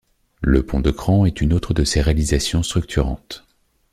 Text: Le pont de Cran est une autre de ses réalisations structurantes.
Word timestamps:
Le 0.41 0.65
pont 0.65 0.79
de 0.79 0.89
Cran 0.89 1.25
est 1.27 1.41
une 1.41 1.53
autre 1.53 1.75
de 1.75 1.83
ses 1.83 2.01
réalisations 2.01 2.63
structurantes. 2.63 3.45